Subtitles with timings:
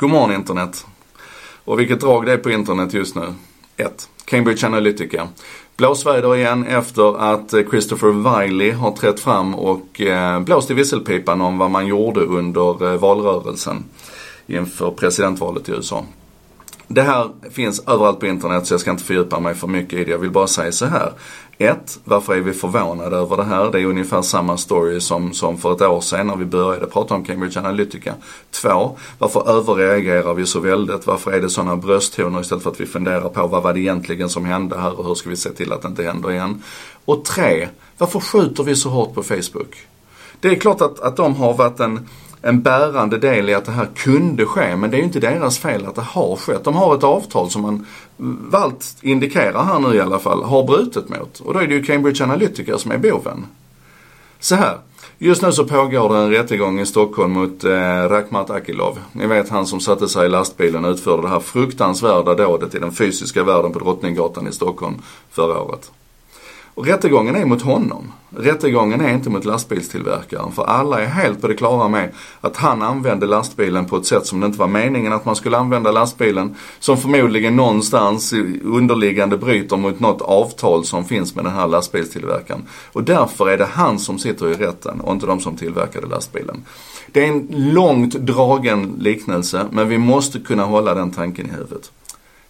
[0.00, 0.86] God morgon internet.
[1.64, 3.34] Och vilket drag det är på internet just nu.
[3.76, 4.08] 1.
[4.24, 5.28] Cambridge Analytica.
[5.76, 11.40] Blåsväder igen efter att eh, Christopher Wiley har trätt fram och eh, blåst i visselpipan
[11.40, 13.84] om vad man gjorde under eh, valrörelsen
[14.46, 16.04] inför presidentvalet i USA.
[16.92, 20.04] Det här finns överallt på internet så jag ska inte fördjupa mig för mycket i
[20.04, 20.10] det.
[20.10, 21.12] Jag vill bara säga så här.
[21.58, 22.00] 1.
[22.04, 23.72] Varför är vi förvånade över det här?
[23.72, 27.14] Det är ungefär samma story som, som för ett år sedan när vi började prata
[27.14, 28.14] om Cambridge Analytica.
[28.50, 28.98] 2.
[29.18, 31.06] Varför överreagerar vi så väldigt?
[31.06, 34.28] Varför är det sådana brösttoner istället för att vi funderar på vad var det egentligen
[34.28, 36.62] som hände här och hur ska vi se till att det inte händer igen?
[37.04, 37.68] Och 3.
[37.98, 39.86] Varför skjuter vi så hårt på Facebook?
[40.40, 42.08] Det är klart att, att de har varit en
[42.42, 44.76] en bärande del i att det här kunde ske.
[44.76, 46.64] Men det är ju inte deras fel att det har skett.
[46.64, 47.86] De har ett avtal som man,
[48.52, 51.40] eh, allt indikerar här nu i alla fall, har brutit mot.
[51.40, 53.46] Och då är det ju Cambridge Analytica som är boven.
[54.40, 54.78] Så här.
[55.18, 58.98] Just nu så pågår det en rättegång i Stockholm mot eh, Rakhmat Akilov.
[59.12, 62.78] Ni vet han som satte sig i lastbilen och utförde det här fruktansvärda dådet i
[62.78, 64.94] den fysiska världen på Drottninggatan i Stockholm
[65.30, 65.90] förra året.
[66.80, 68.12] Och rättegången är mot honom.
[68.36, 70.52] Rättegången är inte mot lastbilstillverkaren.
[70.52, 74.26] För alla är helt på det klara med att han använde lastbilen på ett sätt
[74.26, 76.54] som det inte var meningen att man skulle använda lastbilen.
[76.78, 78.32] Som förmodligen någonstans
[78.64, 82.62] underliggande bryter mot något avtal som finns med den här lastbilstillverkaren.
[82.92, 86.64] Och därför är det han som sitter i rätten och inte de som tillverkade lastbilen.
[87.12, 91.92] Det är en långt dragen liknelse men vi måste kunna hålla den tanken i huvudet.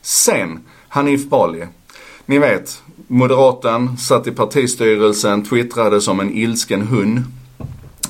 [0.03, 1.67] Sen, Hanif Bali.
[2.31, 7.22] Ni vet, moderaten, satt i partistyrelsen, twittrade som en ilsken hund.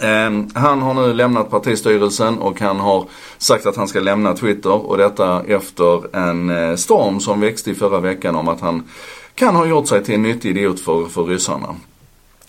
[0.02, 3.04] Ehm, han har nu lämnat partistyrelsen och han har
[3.38, 7.74] sagt att han ska lämna Twitter och detta efter en eh, storm som växte i
[7.74, 8.82] förra veckan om att han
[9.34, 11.74] kan ha gjort sig till en nyttig idiot för, för ryssarna.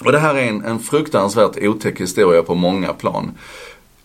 [0.06, 3.32] Och det här är en, en fruktansvärt otäck historia på många plan.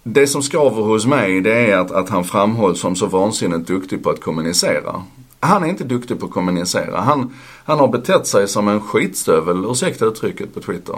[0.03, 4.03] Det som skaver hos mig det är att, att han framhålls som så vansinnigt duktig
[4.03, 5.03] på att kommunicera
[5.41, 7.01] han är inte duktig på att kommunicera.
[7.01, 7.35] Han,
[7.65, 10.97] han har betett sig som en skitstövel, ursäkta uttrycket, på Twitter.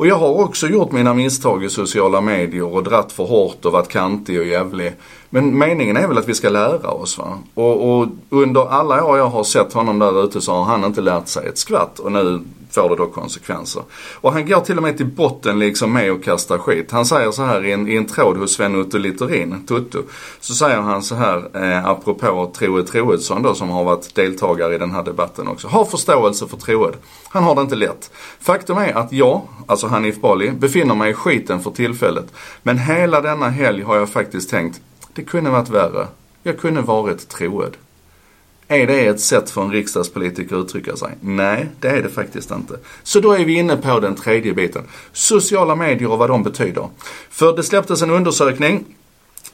[0.00, 3.72] Och jag har också gjort mina misstag i sociala medier och dratt för hårt och
[3.72, 4.92] varit kantig och jävlig.
[5.30, 7.38] Men meningen är väl att vi ska lära oss va.
[7.54, 11.00] Och, och under alla år jag har sett honom där ute så har han inte
[11.00, 11.98] lärt sig ett skvatt.
[11.98, 13.82] Och nu får det då konsekvenser.
[14.14, 16.90] Och han går till och med till botten liksom med att kasta skit.
[16.90, 20.02] Han säger så här i en, i en tråd hos Sven-Otto Littorin, Tutto.
[20.40, 24.78] Så säger han så här eh, apropå Troed Troedsson då som har varit deltagare i
[24.78, 25.68] den här debatten också.
[25.68, 26.94] Ha förståelse för Troed.
[27.28, 28.10] Han har det inte lätt.
[28.40, 32.26] Faktum är att jag, alltså Hanif Bali, befinner mig i skiten för tillfället.
[32.62, 34.80] Men hela denna helg har jag faktiskt tänkt,
[35.14, 36.06] det kunde varit värre.
[36.42, 37.76] Jag kunde varit Troed.
[38.72, 41.08] Är det ett sätt för en riksdagspolitiker att uttrycka sig?
[41.20, 42.74] Nej, det är det faktiskt inte.
[43.02, 44.82] Så då är vi inne på den tredje biten.
[45.12, 46.88] Sociala medier och vad de betyder.
[47.30, 48.84] För det släpptes en undersökning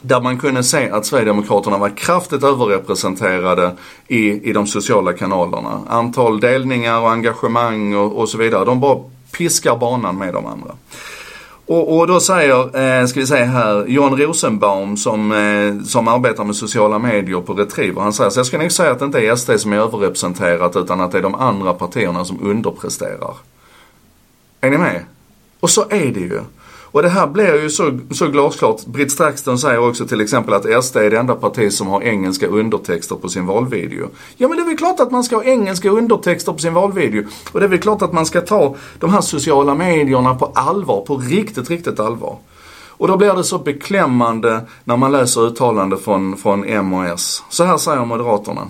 [0.00, 3.76] där man kunde se att Sverigedemokraterna var kraftigt överrepresenterade
[4.08, 5.82] i, i de sociala kanalerna.
[5.88, 8.64] Antal delningar och engagemang och, och så vidare.
[8.64, 8.98] De bara
[9.32, 10.74] piskar banan med de andra.
[11.66, 16.44] Och, och, då säger, eh, ska vi säga här, John Rosenbaum som, eh, som arbetar
[16.44, 18.00] med sociala medier på Retriever.
[18.00, 20.76] Han säger så jag ska nog säga att det inte är SD som är överrepresenterat
[20.76, 23.34] utan att det är de andra partierna som underpresterar.
[24.60, 25.04] Är ni med?
[25.60, 26.40] Och så är det ju.
[26.96, 28.86] Och det här blir ju så, så glasklart.
[28.86, 32.46] Britt Straxton säger också till exempel att SD är det enda parti som har engelska
[32.46, 34.08] undertexter på sin valvideo.
[34.36, 37.24] Ja men det är väl klart att man ska ha engelska undertexter på sin valvideo.
[37.52, 41.00] Och det är väl klart att man ska ta de här sociala medierna på allvar,
[41.00, 42.38] på riktigt, riktigt allvar.
[42.88, 47.42] Och då blir det så beklämmande när man läser uttalande från, från M och S.
[47.48, 48.68] Så här säger Moderaterna.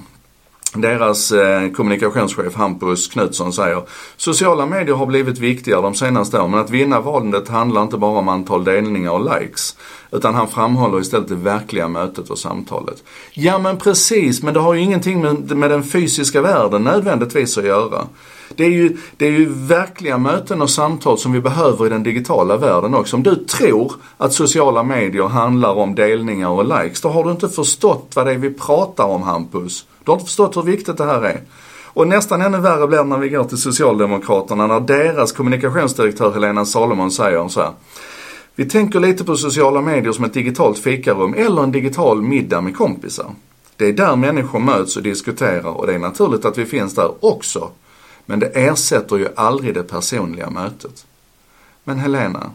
[0.80, 3.82] Deras eh, kommunikationschef Hampus Knutsson säger
[4.16, 8.18] Sociala medier har blivit viktigare de senaste åren men att vinna valet handlar inte bara
[8.18, 9.76] om antal delningar och likes.
[10.10, 13.02] Utan han framhåller istället det verkliga mötet och samtalet.
[13.32, 17.64] Ja men precis, men det har ju ingenting med, med den fysiska världen nödvändigtvis att
[17.64, 18.06] göra.
[18.54, 22.02] Det är, ju, det är ju verkliga möten och samtal som vi behöver i den
[22.02, 23.16] digitala världen också.
[23.16, 27.48] Om du tror att sociala medier handlar om delningar och likes, då har du inte
[27.48, 29.86] förstått vad det är vi pratar om Hampus.
[30.06, 31.40] Du har inte förstått hur viktigt det här är.
[31.84, 36.64] Och nästan ännu värre blir det när vi går till Socialdemokraterna när deras kommunikationsdirektör Helena
[36.64, 37.72] Salomon säger så här.
[38.54, 42.76] Vi tänker lite på sociala medier som ett digitalt fikarum eller en digital middag med
[42.76, 43.26] kompisar.
[43.76, 47.10] Det är där människor möts och diskuterar och det är naturligt att vi finns där
[47.20, 47.70] också.
[48.26, 51.06] Men det ersätter ju aldrig det personliga mötet.
[51.84, 52.50] Men Helena,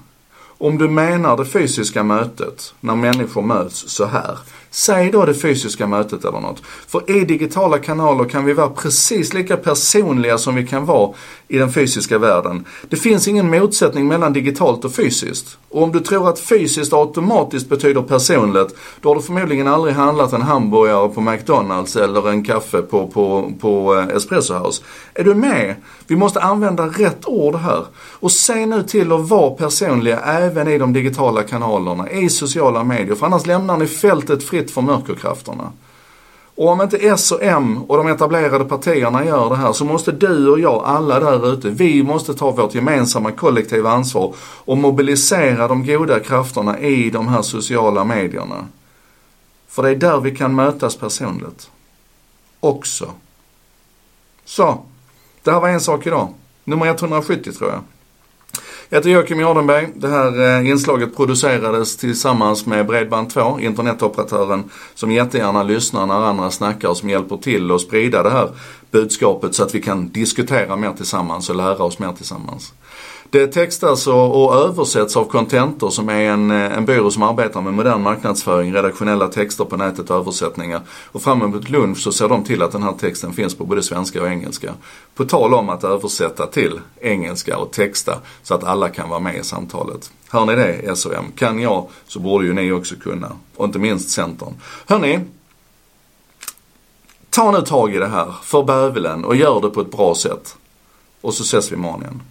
[0.62, 4.38] om du menar det fysiska mötet, när människor möts så här.
[4.74, 6.62] Säg då det fysiska mötet eller något.
[6.88, 11.14] För i digitala kanaler kan vi vara precis lika personliga som vi kan vara
[11.48, 12.66] i den fysiska världen.
[12.90, 15.58] Det finns ingen motsättning mellan digitalt och fysiskt.
[15.70, 20.34] Och om du tror att fysiskt automatiskt betyder personligt, då har du förmodligen aldrig handlat
[20.34, 24.84] en hamburgare på McDonalds eller en kaffe på, på, på eh, Espresso House.
[25.14, 25.76] Är du med?
[26.08, 27.86] Vi måste använda rätt ord här.
[28.20, 30.20] Och se nu till att vara personliga
[30.52, 33.16] även i de digitala kanalerna, i sociala medier.
[33.16, 35.72] För annars lämnar ni fältet fritt för mörkerkrafterna.
[36.56, 40.12] Och om inte S och M och de etablerade partierna gör det här så måste
[40.12, 45.68] du och jag, alla där ute, vi måste ta vårt gemensamma kollektiva ansvar och mobilisera
[45.68, 48.68] de goda krafterna i de här sociala medierna.
[49.68, 51.70] För det är där vi kan mötas personligt.
[52.60, 53.12] Också.
[54.46, 54.78] Så,
[55.44, 56.28] det här var en sak idag.
[56.64, 57.82] Nummer 170 tror jag.
[58.94, 59.88] Jag heter Joakim Jardenberg.
[59.96, 64.64] Det här eh, inslaget producerades tillsammans med Bredband2, internetoperatören
[64.96, 68.50] som jättegärna lyssnar när andra snackar och som hjälper till att sprida det här
[68.92, 72.74] budskapet så att vi kan diskutera mer tillsammans och lära oss mer tillsammans.
[73.32, 77.62] Det textas alltså och, översätts av Contentor som är en, eh, en byrå som arbetar
[77.62, 80.82] med modern marknadsföring, redaktionella texter på nätet och översättningar.
[80.90, 83.84] Och fram emot lunch så ser de till att den här texten finns på både
[83.84, 84.74] svenska och engelska.
[85.16, 89.36] På tal om att översätta till engelska och texta så att alla kan vara med
[89.36, 90.12] i samtalet.
[90.30, 91.32] Hör ni det SOM?
[91.36, 93.32] Kan jag så borde ju ni också kunna.
[93.56, 94.54] Och inte minst Centern.
[94.86, 95.20] Hörni,
[97.30, 100.56] ta nu tag i det här för bövelen och gör det på ett bra sätt.
[101.22, 102.22] Och så ses vi imorgon igen.